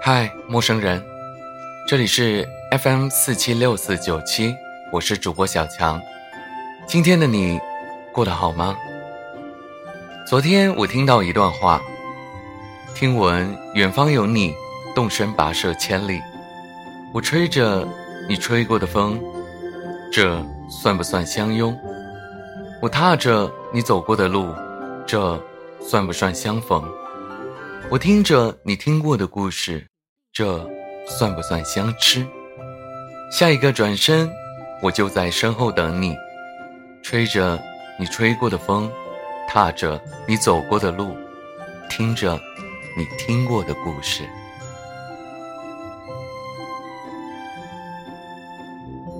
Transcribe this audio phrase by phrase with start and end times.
[0.00, 1.02] 嗨，陌生人，
[1.88, 4.54] 这里是 FM 四七六四九七，
[4.92, 6.00] 我是主播小强。
[6.86, 7.58] 今天的你
[8.12, 8.76] 过得好吗？
[10.26, 11.82] 昨天我听到一段话，
[12.94, 14.54] 听闻远方有你，
[14.94, 16.20] 动身跋涉千里。
[17.12, 17.86] 我吹着
[18.28, 19.20] 你吹过的风，
[20.12, 21.76] 这算不算相拥？
[22.80, 24.54] 我踏着你走过的路，
[25.06, 25.42] 这
[25.80, 26.82] 算不算相逢？
[27.88, 29.86] 我听着你听过的故事，
[30.32, 30.68] 这
[31.06, 32.26] 算不算相知？
[33.30, 34.28] 下一个转身，
[34.82, 36.12] 我就在身后等你，
[37.00, 37.62] 吹着
[37.96, 38.90] 你吹过的风，
[39.48, 41.16] 踏着你走过的路，
[41.88, 42.36] 听着
[42.98, 44.28] 你听过的故事。